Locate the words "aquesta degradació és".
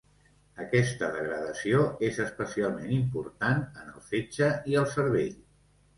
0.61-2.17